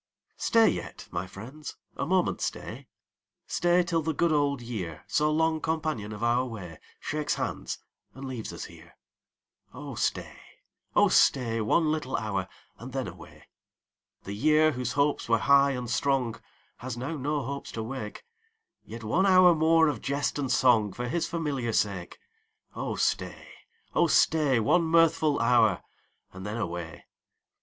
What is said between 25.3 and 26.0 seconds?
hour,